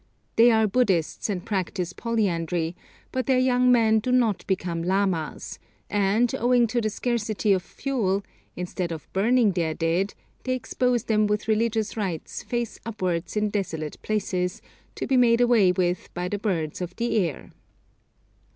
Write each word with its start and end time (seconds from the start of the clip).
They 0.35 0.49
are 0.49 0.65
Buddhists, 0.65 1.29
and 1.29 1.45
practise 1.45 1.93
polyandry, 1.93 2.75
but 3.11 3.27
their 3.27 3.37
young 3.37 3.71
men 3.71 3.99
do 3.99 4.11
not 4.11 4.43
become 4.47 4.81
lamas, 4.81 5.59
and 5.91 6.33
owing 6.39 6.65
to 6.69 6.81
the 6.81 6.89
scarcity 6.89 7.53
of 7.53 7.61
fuel, 7.61 8.23
instead 8.55 8.91
of 8.91 9.07
burning 9.13 9.51
their 9.51 9.75
dead, 9.75 10.15
they 10.41 10.55
expose 10.55 11.03
them 11.03 11.27
with 11.27 11.47
religious 11.47 11.95
rites 11.95 12.41
face 12.41 12.79
upwards 12.83 13.37
in 13.37 13.51
desolate 13.51 14.01
places, 14.01 14.59
to 14.95 15.05
be 15.05 15.17
made 15.17 15.39
away 15.39 15.71
with 15.71 16.11
by 16.15 16.27
the 16.27 16.39
birds 16.39 16.81
of 16.81 16.95
the 16.95 17.17
air. 17.17 17.51